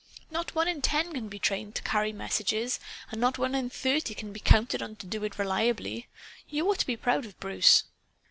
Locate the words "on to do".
4.81-5.23